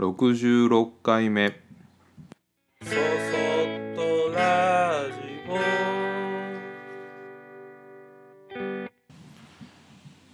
[0.00, 1.50] 66回目
[2.82, 2.96] そそっ
[3.94, 5.20] とラジ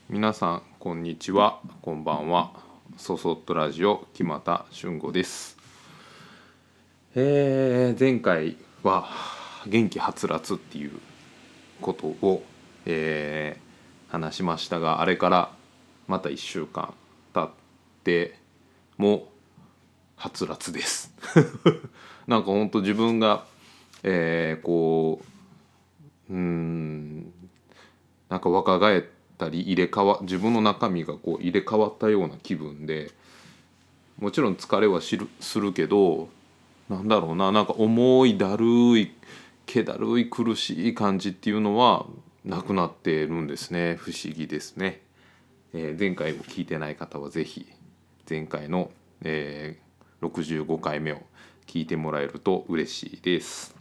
[0.08, 1.58] 皆さんこんにちは。
[1.82, 2.52] こんばんは。
[2.96, 5.56] そそっとラジオ木俣俊吾です。
[7.16, 9.08] えー、前回は
[9.66, 10.92] 元気はつらつっていう
[11.80, 12.44] ことを、
[12.84, 13.66] えー
[14.08, 15.50] 話しましたがあれから
[16.06, 16.94] また1週間
[17.34, 17.50] 経っ
[18.04, 18.38] て
[18.96, 19.26] も
[20.16, 21.14] はつらつです。
[22.26, 23.44] なんかほんと自分が、
[24.02, 25.22] えーこ
[26.28, 27.32] ううーん
[28.28, 29.04] なんか若返っ
[29.38, 33.12] たり入れ替わ自分の中身がこう入れ替わったような気分で
[34.18, 36.28] もちろん疲れはしるするけど
[36.88, 39.12] なんだろうななんか重いだるい
[39.66, 42.06] 気だるい苦しい感じっていうのは
[42.44, 43.96] なくなってるんですね。
[43.96, 45.02] 不思議ですね、
[45.72, 47.66] えー前回も聞いてない方は是非
[48.28, 48.90] 前回の、
[49.22, 49.85] えー
[50.22, 51.22] 65回目を
[51.66, 53.74] 聞いてもらえると嬉しいです。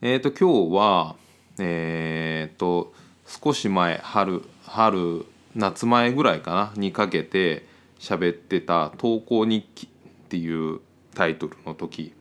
[0.00, 1.16] えっ、と今日は
[1.58, 2.92] えっ、と
[3.26, 7.66] 少し前春春夏前ぐらいかなにかけて
[7.98, 9.86] 喋ってた「投稿日記」
[10.26, 10.80] っていう
[11.14, 12.12] タイトルの時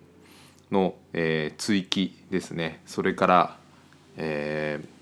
[0.72, 2.82] の、えー追記ですね。
[2.86, 3.58] それから、
[4.18, 4.94] えー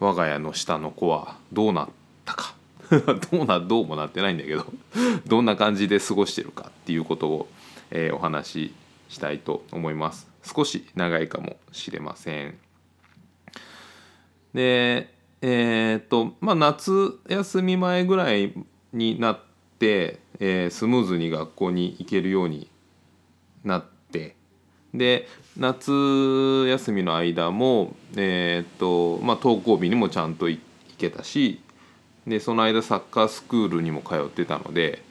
[0.00, 1.88] 我が家の下の子はどうなっ
[2.24, 2.54] たか。
[3.30, 4.66] どうなどうもなってないんだけど
[5.26, 7.48] どんな感じで過ごしてるかっていうことを、
[7.90, 8.74] えーお話し
[9.08, 10.28] したいと思います。
[10.42, 12.58] 少し長いかもしれません。
[14.54, 18.52] でえーっとまあ夏休み前ぐらい
[18.92, 19.40] になっ
[19.78, 22.68] て、えースムーズに学校に行けるように
[23.64, 24.36] なって
[24.94, 30.60] で夏休みの間もえーっとまあ登校日にもちゃんと行
[30.98, 31.60] けたし
[32.28, 35.02] でその間サッカースクールにも通ってたので、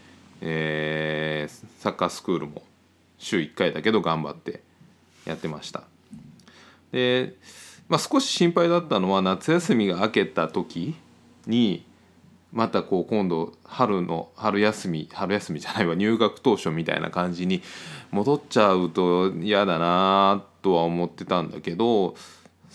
[0.42, 2.64] えーサッカースクールも
[3.18, 4.62] 週1回だけど頑張って
[5.26, 5.84] やってました。
[6.92, 7.36] で、
[7.88, 10.96] まあ、少し心配だったのは夏休みが明けた時
[11.46, 11.86] に
[12.52, 17.62] またこう今度春の春休み春休みじゃないわ入学当初みたいな感じに
[18.12, 22.16] 戻っちゃうと嫌だなとは思ってたんだけど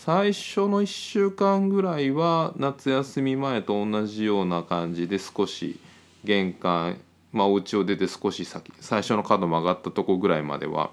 [0.05, 5.79] 最初の1週間ぐらいは夏休み前と同じような感じで少し
[6.25, 6.99] 玄関
[7.31, 10.91] まあお家を出て少し先最初の角曲がったとこぐらいまでは、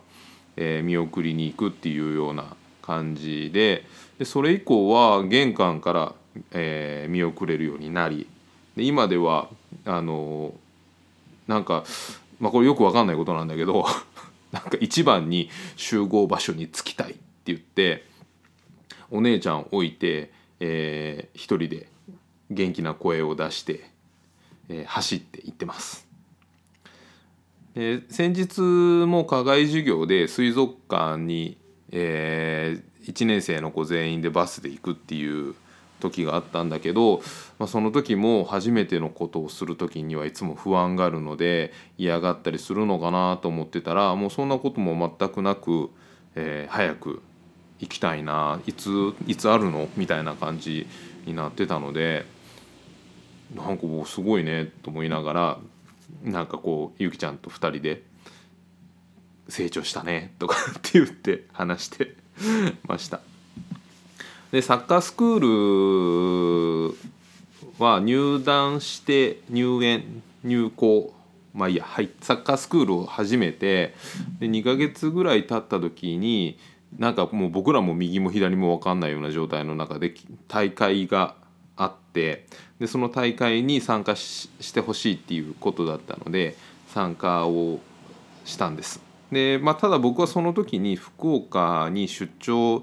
[0.56, 3.84] えー見送りに行くっていうような感じで
[4.20, 6.14] でそれ以降は玄関から、
[6.52, 8.28] えー見送れるようになり
[8.76, 9.48] で今では
[9.86, 10.54] あの
[11.48, 11.82] なんか、
[12.38, 13.84] まあ、これよくわかんないことなんだけど
[14.52, 18.08] なんか一番に集合場所に着きたいって言って
[19.10, 21.88] お姉ちゃん置いて、えー一人で
[22.50, 23.90] 元気な声を出して、
[24.68, 26.06] えー走って行ってます。
[27.74, 31.58] で先日も課外授業で水族館に、
[31.92, 35.54] え1年生の子全員でバスで行くっていう
[36.00, 37.22] 時があったんだけど、
[37.58, 45.90] まあ、その時も初めてのことをする時にはいつも不安があるので嫌がったりするのかなと思ってたらもうそんなことも全くなく、
[46.34, 47.22] えー早く
[47.80, 50.86] 行きたいないついつあるのみたいな感じ
[51.26, 52.24] になってたので
[53.54, 55.58] なんかもうすごいねと思いながら
[56.22, 58.02] なんかこうゆきちゃんと2人で
[59.48, 62.14] 「成長したね」とかって言って話して
[62.86, 63.20] ました。
[64.52, 66.96] でサッカースクール
[67.78, 71.14] は入団して入園入校
[71.54, 73.94] まあいいや、はい、サッカースクールを始めて
[74.38, 76.58] で2ヶ月ぐらい経った時に
[76.98, 80.14] なんかもう僕らも右も左も分かんないような状態の中で
[80.48, 81.34] 大会が
[81.76, 82.46] あって
[82.78, 86.56] でその大会に参加してほしいっていうことだったので
[86.88, 87.80] 参加を
[88.44, 89.00] したんです。
[89.30, 92.82] でまあ、ただ僕はその時に福岡に出張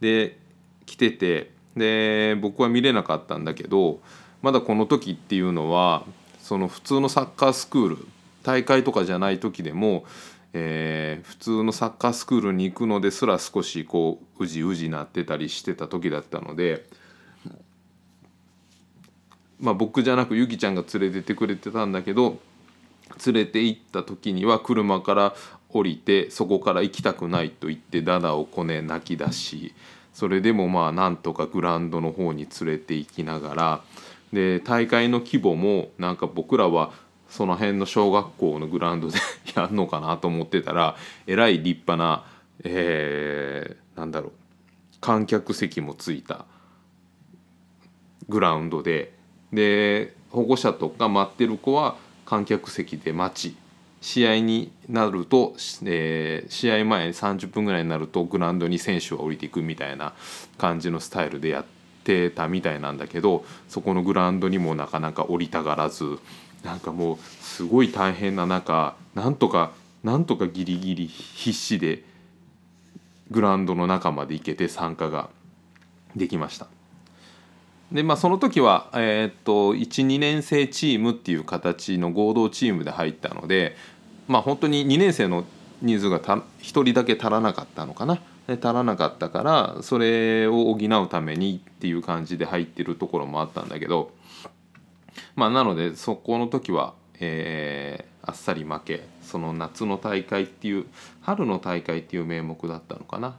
[0.00, 0.38] で
[0.84, 4.00] 来ててで僕は見れなかったんだけど
[4.42, 6.04] まだこの時っていうのは
[6.38, 8.06] その普通のサッカースクール
[8.46, 10.04] 大会とかじゃない時でも、
[10.58, 16.86] えー普通のサッカースクールに行くのですら少しこううじうじなってたりしてた時だったので。
[19.58, 22.38] まあ、僕じゃなくゆきちゃんが連れてってくれてたんだけど
[23.24, 25.34] 連れて行った時には車から
[25.70, 29.74] 降りてそこから行きたくないと言ってダダをこね泣き出し
[30.12, 33.80] それでもまあなんとかグラウンドの方に連れて行きながら
[34.32, 36.92] で大会の規模もなんか僕らは
[37.28, 39.18] その辺の小学校のグラウンドで
[39.54, 40.96] やるのかなと思ってたら
[41.26, 42.24] えらい立派な、
[42.64, 44.32] えーなんだろう
[45.00, 46.44] 観客席もついた
[48.28, 49.14] グラウンドで
[49.52, 51.96] で保護者とか待ってる子は
[52.26, 53.56] 観客席で待ち
[54.02, 60.12] 試合になると、えー試合前30分ぐらいになるとグラウンドに選手は降りていくみたいな
[60.58, 61.64] 感じのスタイルでやっ
[62.04, 66.18] てたみたいなんだけどそこのグラウンドにもなかなか降りたがらず
[66.66, 69.72] なんかもうすごい大変な中なんとか
[70.04, 72.04] なんとかギリギリ必死で
[73.30, 75.30] グラウンドの中まで行けて参加が
[76.14, 76.66] できました。
[77.90, 83.76] でまあその時は、えーっと12年生チームっていう形の合同チームで入ったので
[84.26, 85.44] まあ本当に2年生の
[85.82, 94.10] 人数がた1人だけ足らなかったのかな足らなかったからそれを補うためにっていう感じで入ってるところもあったんだけど
[95.34, 100.86] まあなのでそこの時は、えーあっさり負けその夏の大会っていう
[101.22, 103.36] 春の大会っていう名目だったのかな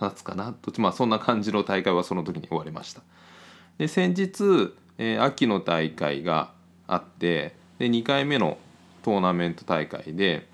[0.00, 3.02] 夏かなどっちまあそんな感じの大会はその時に終わりました。
[3.78, 6.50] で先日、えー秋の大会が
[6.88, 8.56] あってで2回目の
[9.02, 10.48] トーナメント大会で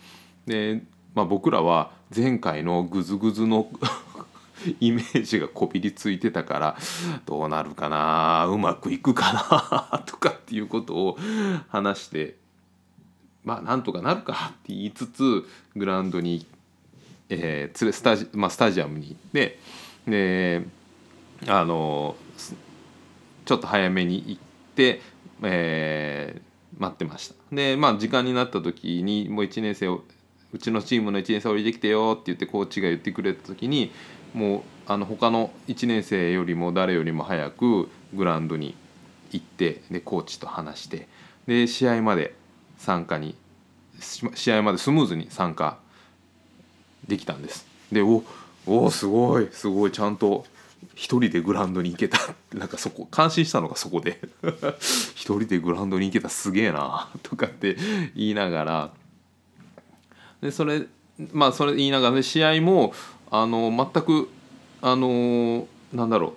[0.46, 0.82] で、
[1.14, 3.68] まあ、僕らは前回のグズグズの
[4.80, 6.76] イメージがこびりついてたから
[7.26, 11.18] どうなるかなうまくいくかな とかっていうことを
[11.68, 12.36] 話して
[13.44, 15.46] まあなんとかなるかって言いつつ
[15.76, 16.46] グラウンドに、
[17.28, 19.58] えー、スタジ,、まあ、スタジアムに行って
[20.06, 20.66] で
[21.46, 22.16] あの
[23.44, 24.42] ちょっと早めに行っ
[24.74, 25.00] て、
[25.42, 27.34] えー待ってました。
[27.52, 30.04] でまあ時間になった時にもう1年生を
[30.52, 33.92] うちのチームの1年生降りてきてよって言ってコーチが言ってくれた時に
[34.34, 38.74] もうあの他の1年生よりも誰よりも早くグラウンドに
[39.30, 41.08] 行ってでコーチと話して
[41.46, 42.34] で試合まで
[42.78, 43.36] 参加に
[44.00, 45.78] 試合までスムーズに参加
[47.06, 47.66] できたんです。
[47.90, 48.22] でお
[48.66, 50.44] おすごいすごいちゃんと
[50.94, 52.18] 一人でグラウンドに行けた
[52.54, 54.20] なんかそこ感心したのがそこで
[55.14, 57.76] 一人でグラウンドに行けたすげえなとかって
[58.14, 58.90] 言いながら
[60.40, 60.86] でそれ
[61.32, 62.92] まあそれ言いながら、ね、試合も
[63.30, 64.28] あの全く
[64.80, 66.32] あのなんだろう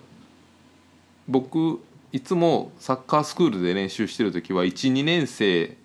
[1.28, 1.80] 僕
[2.12, 5.76] いつもサッカースクールで練習してる時は12年生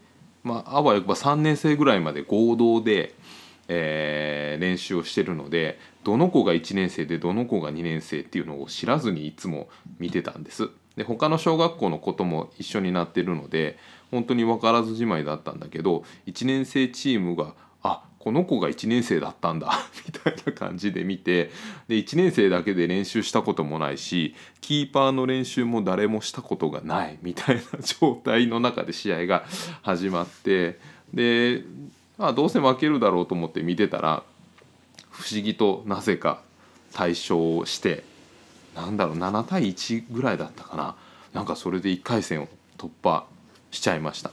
[0.43, 3.13] まああわよくば3年生ぐらいまで合同で、
[3.67, 9.69] えー練習をしてるのでどの子が1年生でどの子が2年生っていうのを知らずにいつも
[9.99, 10.69] 見てたんです。
[10.95, 13.77] で他の小学校の子とも一緒になってるので
[14.09, 17.53] 本当に分からずじまいだったんだけど1年生チームが
[17.83, 19.71] あこの子が1年生だったんだ
[20.05, 21.51] みたいな感じで見て
[21.87, 29.45] で1年生だけで練習したこともないしキーパーの練習も誰もしたことがないみたいな状態の中で試合が
[29.81, 30.79] 始まって
[31.13, 31.63] で、
[32.17, 34.23] まあ、どうせ負けるだろうと思って見てたら
[35.09, 36.41] 不思議となぜか
[36.93, 38.03] 大勝して
[38.75, 40.95] なんだろう7対1ぐらいだったかな
[41.33, 42.47] なんかそれで1回戦を
[42.77, 43.25] 突破
[43.71, 44.31] しちゃいました。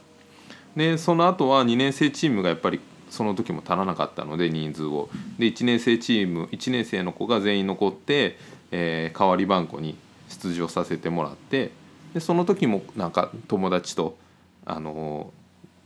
[0.75, 2.79] でその後は2年生チームがやっぱり
[3.09, 5.09] その時も足らなかったので人数を
[5.39, 8.37] で1年生チーム1年生の子が全員残って、
[8.71, 9.95] えー代わり番号に
[10.29, 11.71] 出場させてもらって
[12.13, 14.17] でその時もなんか友達と、
[14.65, 15.33] あの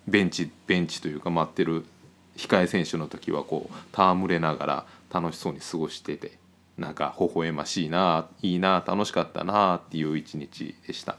[0.07, 1.85] ベンチベンチというか待ってる
[2.37, 6.37] 控え選手の時はこう戯れながら楽しそうに過ごしてて
[6.77, 11.17] なんか微笑ましいないいな楽しかったなっていう一日でした。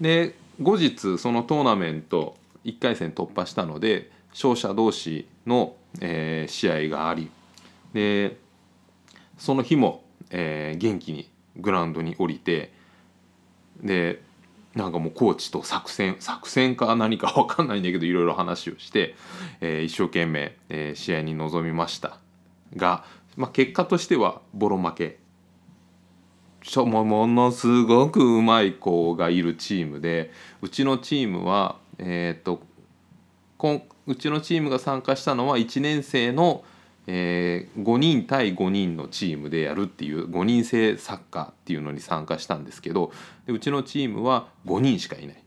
[0.00, 7.30] で後日そのトーナメント1回戦突破したので勝者同士の、えー試合があり
[7.94, 8.36] で
[9.38, 12.70] その日も、えー元気にグラウンドに降りて
[13.82, 14.22] で
[14.74, 19.14] なんかもうコーチと作戦作戦か何か分かんないんだけどいろいろ話をして、
[19.62, 22.18] えー一生懸命、えー試合に臨みました。
[22.76, 23.04] が、
[23.36, 25.18] まあ、結果としてはボロ負け。
[26.62, 32.60] ちょもものすごくうまい子がいるチームでうちのチームはえっ、と
[33.56, 36.64] こんうちのチームが参加したのは1年生の、
[37.06, 43.12] えー5人対5人のチームでやるっていう5人制サッカーっていうのに参加したんですけど
[43.46, 45.42] でうちのチームは5人しかいない。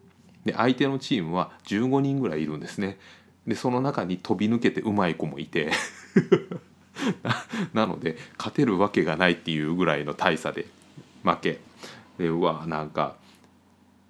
[0.46, 2.98] で相手のチームは15人ぐらいいるんですね。
[3.46, 5.72] でその中に飛び抜けてうまい子もいて。
[7.74, 10.66] なので勝てるわけがないっていうぐらいの大差で
[11.24, 11.60] 負け。
[12.18, 13.16] でうわなんか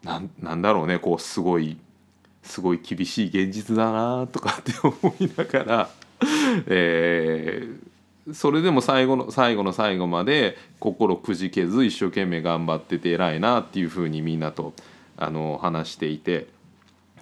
[0.03, 1.77] ななんだろうねこうすごい
[2.49, 5.89] すごい厳しい現実だなとかって思いながら、
[6.67, 7.89] えー
[8.31, 14.73] それでも最後の最後の最後まで心くじけず一生懸命頑張ってて偉いなっていうふうにみんなと
[15.17, 16.47] あの話していて。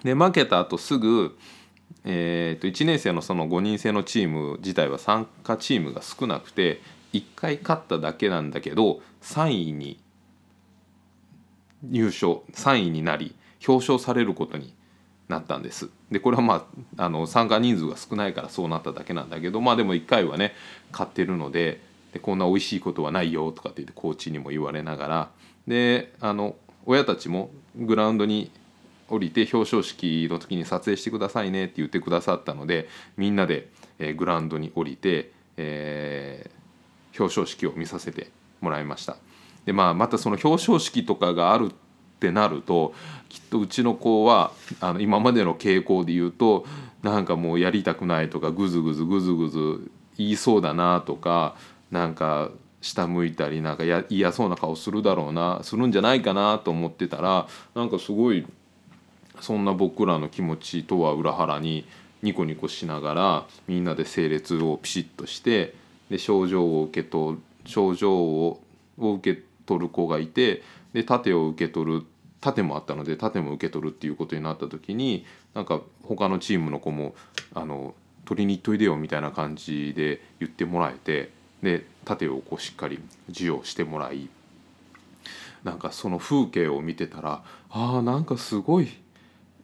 [0.04, 1.36] で負けた後すぐ、
[2.04, 6.82] えー、と1年生のその5人制のチーム自体は参加チームが少なくて
[7.14, 9.98] 1回勝っただけなんだけど3位に
[11.82, 13.34] 入賞3位になり
[13.66, 14.74] 表彰されることに
[15.28, 15.90] なったんです。
[16.10, 16.66] でこれはま
[16.96, 20.54] ああの参加人数が少ないからそうなっただけなんだけどまあでも1回はね
[20.92, 21.80] 買ってるので
[22.12, 25.30] でこんな美味しいことはないよとかって言ってコーチにも言われながら
[25.66, 26.56] であの
[26.86, 28.50] 親たちもグラウンドに
[29.08, 33.68] 降りて表彰式の時に撮影してくださいねって言ってくださったのでみんなで、
[33.98, 36.58] えグラウンドに降りて、えー
[37.18, 38.30] 表彰式を見させて
[38.60, 39.16] もらいました。
[39.66, 41.72] でまあまたその表彰式とかがある
[42.18, 42.94] ってなると
[43.28, 46.66] きっとうちの子はあの今までの傾向で言うと
[47.02, 51.54] なんかもうやりたくないとかグズグズグズグズ言いそうだなとか
[51.92, 58.44] なんか下向いたりなんか嫌そうな顔するだろうなするんじゃないかなと思ってたらなんかすごい
[59.40, 61.86] そんな僕らの気持ちとは裏腹に
[62.22, 65.74] ニコニコしながらみんなで整列をピシッとして
[66.10, 68.60] で賞状を受け取る賞状を
[68.98, 72.06] 受け取る子がいてで盾を受け取る
[72.40, 77.14] 盾もあったので盾も受け取るっていうことになった時になんか他のチームの子も
[77.54, 81.30] あの取りに行っといでよみたいな感じで言ってもらえて
[81.62, 84.28] で盾をこうしっかり授与してもらい
[85.64, 88.88] なんかその風景を見てたらあーなんかすごい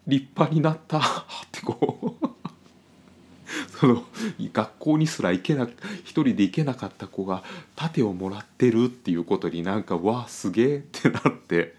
[0.06, 1.02] 立派になった っ
[1.52, 2.28] てこう
[3.80, 4.04] その
[4.52, 5.68] 学校にすら行けな
[6.04, 7.42] 一人で行けなかった子が
[7.76, 11.74] 盾をもらってるっていうことになんかわあすげえってなって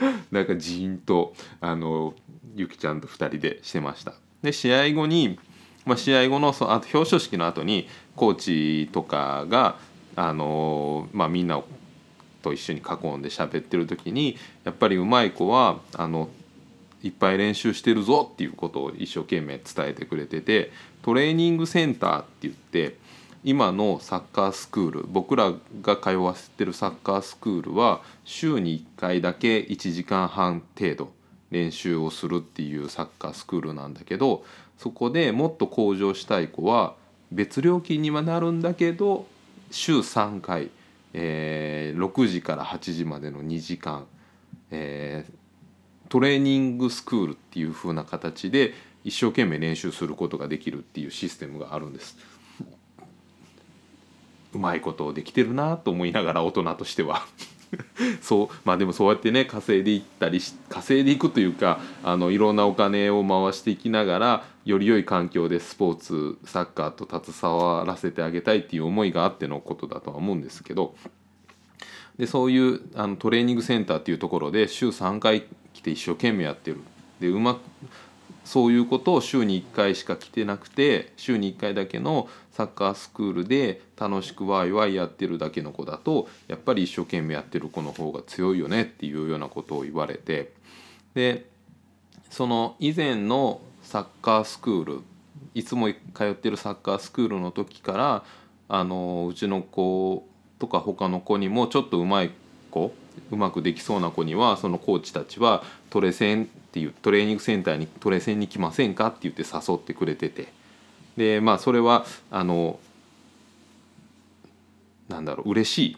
[0.30, 2.14] なんかジーンとあの
[2.54, 4.14] ゆきちゃんと2人でしてました。
[4.42, 5.38] で試合後に、
[5.84, 8.34] まあ、試合後のそあと表彰式の後にコー
[8.86, 9.78] チとかが
[10.14, 11.62] あの、まあ、みんな
[12.42, 16.28] と一緒に囲んで喋ってる時にやっぱりうまい子はあの
[17.02, 20.72] いっぱい練習してるぞっていうことを一生懸命伝えてくれてて
[21.02, 22.96] トレーニングセンターって言って
[23.44, 31.12] 今のサッカースクール僕らが通わせてるサッカースクールは週に1回だけ1時間半程度
[31.50, 34.44] 練習をするっていうサッカースクールなんだけど
[34.78, 36.94] そこでもっと向上したい子は
[37.30, 39.26] 別料金にはなるんだけど
[39.70, 40.70] 週3回、
[41.12, 44.06] えー6時から8時までの2時間、
[44.70, 45.45] えー
[46.08, 52.16] トレーニングスクールっていう風な形で一生懸命練習することができるっていうシステムがあるんです。
[54.52, 57.26] うまいことできてるなと思いながら大人としては
[58.22, 70.94] そうまあでもそうやってね稼いでいったり稼いでいくというかあのいろんなお金を回していきながらより良い環境でスポーツサッカーと携わらせてあげたいっていう思いがあってのことだとは思うんですけど
[72.18, 76.80] でそういうあのトレーニングセンターっていうところで週3回来て一生懸命やってる。
[77.20, 77.60] でうまく
[78.44, 90.52] そういうことを週に1回しか来てなくて週に1回だけのサッカースクールで楽しくワイワイやってるだけの子だとやっぱり一生懸命やってる子の方が強いよねっていうようなことを言われて。
[91.14, 91.46] で
[92.30, 95.00] その以前のサッカースクール
[95.54, 98.24] いつも通ってるサッカースクールの時から
[98.68, 100.26] あのうちの子
[100.58, 102.30] とか他の子にもちょっとうまい
[102.70, 102.92] 子
[103.30, 110.54] うまくできそうな子にはそのコーチたちはトレセンっていうトレーニングセンターにトレセンに来ませんかって言って誘ってくれてて。
[111.16, 112.78] でまあそれはあの
[115.08, 115.96] なんだろう嬉しい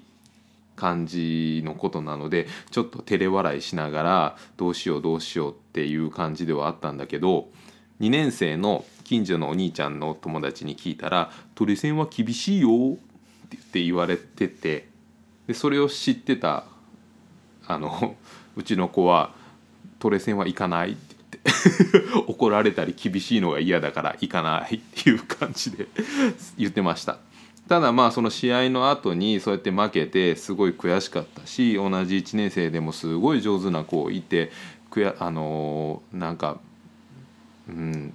[0.77, 7.49] 感じのことなのでちょっと照れ笑いしながらどうしようどうしようっていう感じではあったんだけど
[8.01, 12.97] 2年生の近所のお兄ちゃんの友達に聞いたら「トレセンは厳しいよ」
[13.57, 14.89] って言われてて
[15.47, 16.65] でそれを知ってた
[17.67, 18.17] あの
[18.57, 19.35] うちの子は
[19.99, 25.87] 「トレセンは行かない」って言って 怒られたり厳しいのが嫌だから行かないっていう感じで
[26.59, 27.19] 言ってました。
[27.69, 34.51] ただまあその試合の後にそうやって負けてすごい悔しかったし同じ1年生でもすごい上手な子いて
[34.89, 36.61] くやあのーなんか
[37.69, 38.15] うん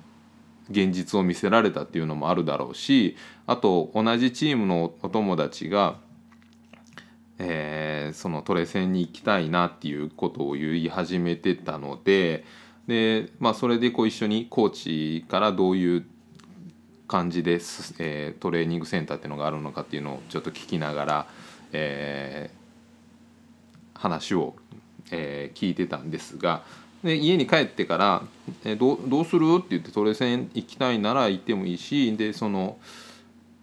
[0.70, 3.18] 現実を見せられたっていうのもあるだろうし
[3.48, 5.98] あと同じチームのお友達が、
[7.40, 12.44] えーそのトレセンに行きたいなっていうことを言い始めてたので
[12.88, 14.70] で、まあ、それでこう一緒にコー
[15.22, 16.06] チからどういう
[17.08, 21.28] 感じです、えートレーニングセンターっていうのがあるのかっていうのをちょっと聞きながら、
[21.72, 22.64] えー
[24.00, 24.56] 話を、
[25.12, 26.64] えー聞いてたんですが
[27.04, 28.24] で家に帰ってから
[28.64, 32.78] 「えどうどうする?」って言ってトレセン行きたいなら行ってもいいしでその、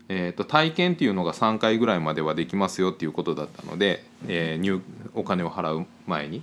[0.09, 4.83] えーと体験っていうのが3回ぐらいまではできますよっていうことだったので、えー入
[5.15, 6.43] お金を払う前に。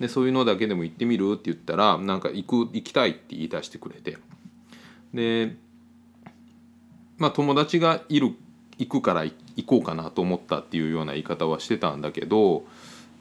[0.00, 1.32] でそういうのだけでも行ってみる？
[1.34, 4.18] って言ったらなんか行く行きたいって言い出してくれて。
[5.14, 5.54] で
[7.18, 8.34] まあ友達がいる
[8.78, 9.32] 行くから行
[9.64, 12.64] こうかなと思ったっていうような言い方はしてたんだけど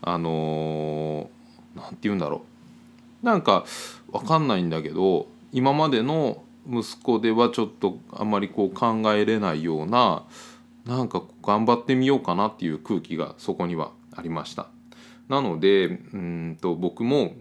[0.01, 2.50] あのーて言うんだろう。
[3.23, 3.65] なんか
[4.11, 10.23] 分かんないんだけど今までの息子ではちょっとあんまりこう考えれないような
[10.85, 14.67] なんか頑張ってみようかなっていう空気がそこにはありました。
[15.27, 17.33] なのでうんと僕も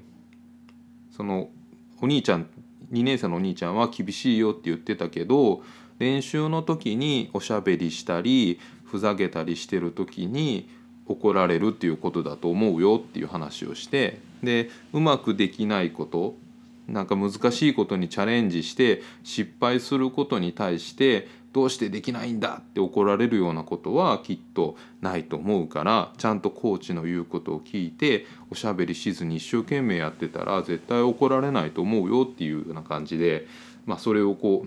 [1.16, 1.48] その
[2.00, 2.46] お兄ちゃん
[2.92, 5.62] 2年生のお兄ちゃんは厳しいよって言ってたけど
[5.98, 10.68] 練習の時におしゃべりしたりふざけたりしてる時に
[11.10, 16.34] 怒られるっていうことだと思うよっていう話をしてでうまくできないこと
[16.86, 33.46] なんか難しいことにチャレンジして失敗することに対してどうしてできないんだって怒られるようなことはきっとないと思うからちゃんとコーチの言うことを聞いておしゃべりしずに一生懸命やってたら絶対怒られないと思うよっていうような感じで、
[33.84, 34.64] まあ、それをこ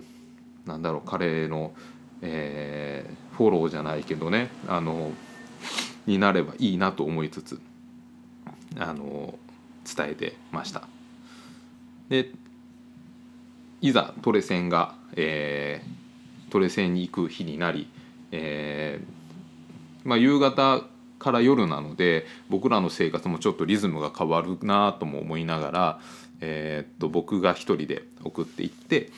[0.66, 1.72] うなんだろう彼の、
[2.20, 5.10] えー、フォローじゃないけどねあの
[6.06, 7.60] になればいいなと思いつつ
[8.78, 9.38] あの
[9.84, 10.88] 伝えてました。
[12.08, 12.30] で
[13.80, 17.88] いざトレセンが、えー、トレセンに行く日になり、
[18.32, 20.82] えーまあ、夕方
[21.18, 26.00] から夜なので僕らの生活もちょっとリズムが変わるなとも思いながら、
[26.40, 29.10] えー、っと僕が一人で送っていって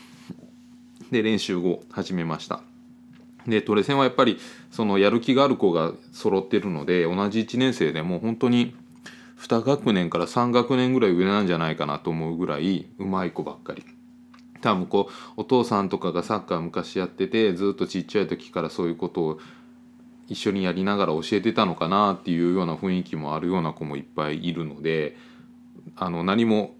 [1.10, 2.60] で練習後始めました。
[3.46, 4.38] でトレセンはやっぱり
[4.70, 8.74] そのやる気がある子が揃ってるので同じ1年生でもう本当に
[9.38, 13.84] 2学年から3学年ぐらい上なんじゃないかなと思うぐらいうまい子ばっかり。
[14.62, 19.40] 多分こうお父さんとかがサッカー昔やっててずっとちっちゃい時からそういうことを
[20.28, 25.16] 一緒にやりながら教えてたのかなっていうような雰囲気もあるような子もいっぱいいるので
[25.94, 26.74] あの何も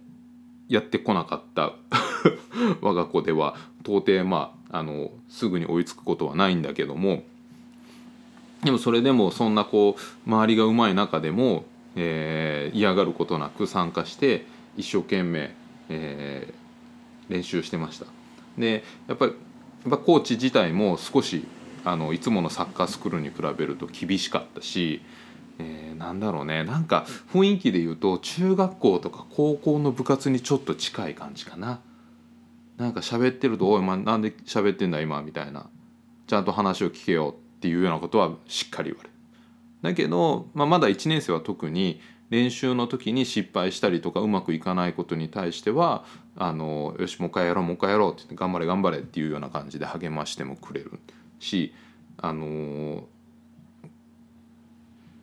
[0.69, 1.75] やってこなかった。
[2.81, 3.55] 我が子では
[3.85, 7.23] 到底まああのすぐに追いつくことはないんだけども
[8.65, 11.65] でもそれでもそんなこう周りがうまい中でも
[11.97, 14.45] えー、嫌がることなく参加して
[14.77, 15.55] 一生懸命、
[15.89, 18.07] えー、練習してました。
[18.57, 21.45] でやっぱりやっぱコーチ自体も少し
[21.85, 25.00] あのいつものサッカースクールに比べると厳しかったし、
[25.59, 26.65] えー、なんだろうね。
[26.65, 31.81] なんか雰囲気で言うと中学校とか高校の部活にちょっと近い感じかな。
[32.76, 35.69] なんか喋ってると「おい、まなんで喋ってんだ今」みたいな
[36.26, 39.15] ちゃんと話を聞けよっていうようなことはしっかり言われる
[39.82, 46.04] だけど、まあ、まだ1年生は特に練習の時に失敗したりとかうまくいかないことに対しては
[46.36, 50.99] あのよしもう一回やろうもう一回やろうって言って頑張れ頑張れっていうような感じで励ましてもくれる
[51.39, 51.73] し
[52.19, 53.06] あの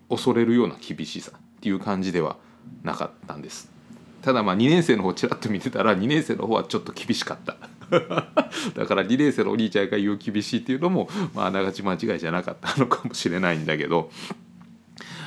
[0.10, 2.38] 恐れるような厳しさっていう感じでは
[2.84, 3.73] なかったんです。
[4.24, 7.58] ただまあ2年生の方ちらっと見てたら2年生の方はちょっと厳しかった。
[8.74, 12.80] だから2年生のお兄ちゃんが言う厳しいっていうのもまああながち間違いじゃなかった。
[12.80, 14.10] のかもしれないんだけど。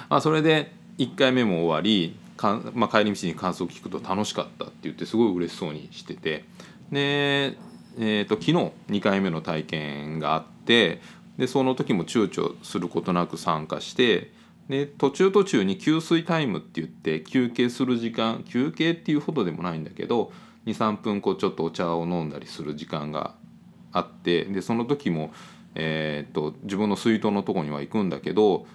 [0.09, 6.45] まあ、それで1回目も終わりか、まあ、帰り道に感想を聞くと楽しかったって言ってすごい嬉しそうにしてて。
[6.91, 7.57] で、
[7.99, 8.53] えーと、昨日
[8.89, 11.01] 2回目の体験があって
[11.39, 14.31] でその時も躊躇することなく参加して
[14.69, 20.33] で途中途中に給水タイムって言って休憩する時間休憩っていうほどでもないんだけど
[20.67, 23.35] 23分こうちょっとお茶を飲んだりする時間が
[23.93, 25.33] あってでその時も、
[25.75, 28.67] えーと自分の水筒のとこには行くんだけど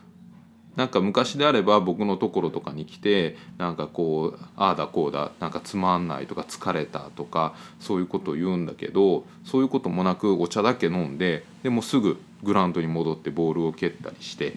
[0.75, 14.53] なんか昔であれば僕のところとかに来てなんかこうああだこうだなんかつまんないとか疲れたとかそういうことを言うんだけどそういうこともなくお茶だけ飲んででもすぐグラウンドに戻ってボールを蹴ったりして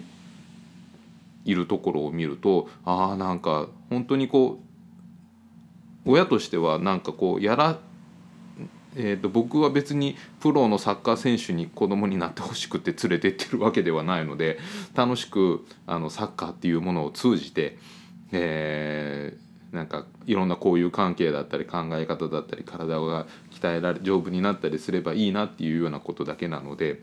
[1.45, 4.59] いるところを見るとああなんか本当にこ
[6.05, 7.79] う親としてはなんかこうやら
[8.97, 14.57] えーと、僕は別にプロのサッカー選手に子供になってほしくて連れてってるわけではないので
[14.93, 17.77] 楽しくあのサッカーっていうものを通じて、
[18.31, 27.01] えー、なんかいろんな交友関係だったり考え方だったり体が鍛えられ丈夫になったりすればいいなっていうようなことだけなので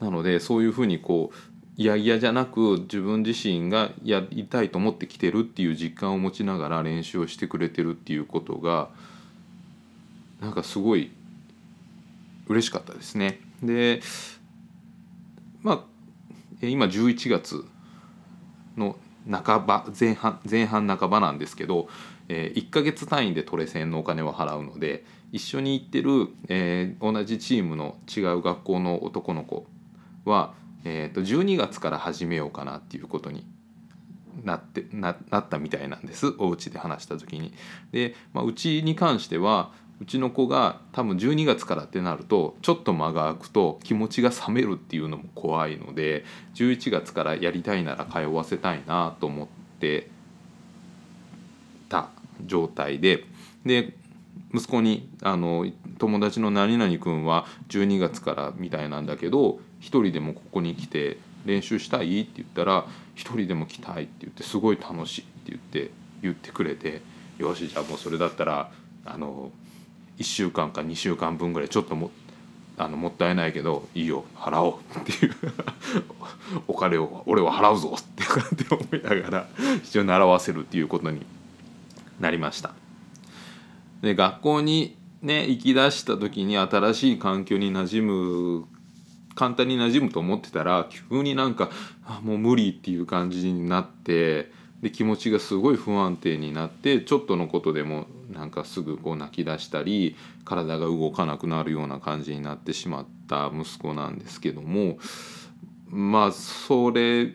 [0.00, 8.90] なのでそういうふうにこういやいやじゃなく自分自身がやりたいと思ってきてるっていう実感を持ちながら練習をしてくれてるっていうことが
[10.40, 11.10] なんかすごい
[12.46, 13.40] 嬉しかったですね。
[13.62, 14.02] で
[15.62, 15.84] まあ
[16.66, 17.64] 今11月
[18.76, 18.96] の
[19.28, 21.88] 半ば前半前半半ばなんですけど、
[22.28, 29.66] えー、1ヶ月単位でトレセンのお金を払うので一緒に行ってる、えー、同じチームの違う学校の男の子
[30.24, 30.54] は、
[30.84, 33.46] えー、と12月から始めようかなっていうことに
[34.42, 37.54] なってななったみたいなんですお家で話した時に。
[37.92, 50.10] で、まあ、うちに関してはうちの子が多分12月からってなるとちょっと間が空くと気持ちが冷めるっていうのも怖いので11月からやりたいなら通わせたいなと思って
[51.88, 52.08] た
[52.44, 53.24] 状態で
[53.64, 53.96] で
[54.54, 55.66] 息子にあの
[55.98, 62.86] 「友達の何々君は12月からみたいなんだけど一人でもここに来て練習したい?」って言ったら
[63.16, 65.90] 「一人でも来たい」って言って「すごい楽しい」って言って
[66.22, 67.02] 言ってくれて
[67.38, 68.70] 「よしじゃあもうそれだったら
[69.04, 69.50] あの
[70.18, 72.12] 1週間か2週間分ぐらいちょっとも
[72.76, 75.34] あのもったいないけどいいよ払おうっていう
[76.66, 78.02] お金を俺は払うぞっ
[78.56, 79.48] て思いながら
[79.82, 81.24] 一応習わせるっていうことに
[82.20, 82.74] なりました。
[84.04, 88.66] で学校にね行き出した時に新しい環境に馴染む
[89.34, 91.70] 簡単に馴染むと思ってたら急になんか
[92.06, 100.14] あもう無理っていう感じになってで気持ちがすごい不安定になってちょっとのことでもなんかすぐこう泣き出したり
[100.44, 104.98] 体が動かなくなるような感じになってしまった息子なんですけども
[105.88, 107.32] まあそれ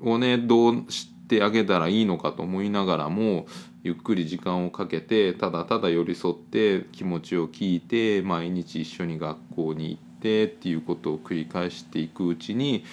[0.00, 3.46] をねどうしてあげたらいいのかと思いながらも
[3.86, 12.84] ゆっくり時間をかけてただただ寄り添って気持ちを聞いて毎日一緒に学校に行ってっていうことを繰り返していくうちに、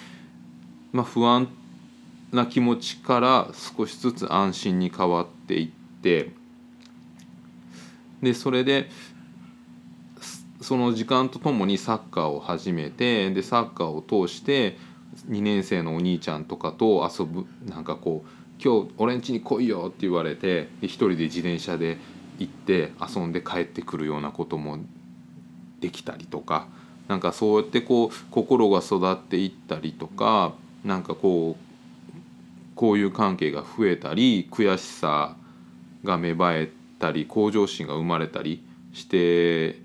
[0.92, 1.48] まあ、不安
[2.30, 6.30] な気持ちから少しずつ安心に変わっていって
[8.22, 8.88] でそれで
[10.60, 14.76] その時間とともにサッカーを始めてでサッカーを通して
[15.28, 18.28] 2年生のお兄ちゃんとかと遊ぶなんかこう
[18.64, 21.98] 「今日俺ん家に来いよ」って言われて一人で自転車で
[22.38, 24.78] 行って遊んで帰ってくるようなことも
[25.80, 26.66] できたりとか
[27.06, 31.64] なんかそうやってこう心が育っていったりとかなんかこう
[32.74, 35.36] 交友関係が増えたり悔しさ
[36.02, 39.82] が芽生えたり向上心が生まれたりして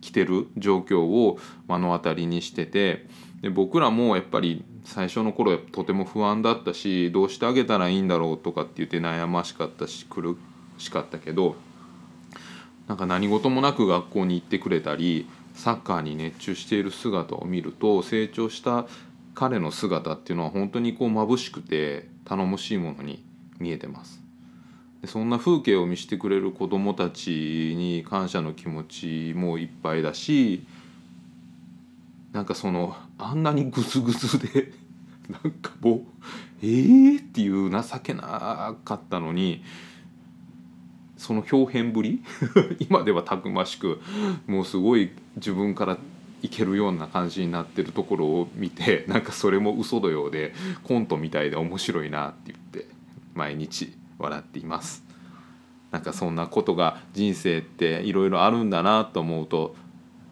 [0.00, 3.06] きてる状況を目の当たりにしてて
[3.40, 10.36] で僕らもやっぱり最初の頃とても不安だったしどうしてあげたらいいんだろうとかって言って悩ましかったし苦
[10.78, 11.56] しかったけど
[12.88, 18.86] なんか何事もなく学校に行ってくれたりサッカーに熱中している姿を見ると成長した
[19.34, 23.24] 彼の姿っていうのは本当にこう眩しくて頼もしいものに
[23.58, 24.20] 見えてます。
[25.06, 30.64] そんな風景を見せてくれる子どもたちに感謝の気持ちもいっぱいだし
[32.32, 34.72] なんかそのあんなにグズグズで
[35.28, 36.02] なんかもう
[36.62, 39.62] えーっていう情けなかったのに
[41.16, 42.22] その表現ぶり
[42.80, 44.00] 今ではたくましく
[44.46, 45.98] もうすごい自分から
[46.42, 52.88] いけるような感じになってるところを見てなんかそれも嘘のようでコントみたいで面白いなって言って
[53.34, 55.04] 毎日笑っています。
[55.92, 59.76] なんかそんなことが人生っていろいろあるんだなと思うと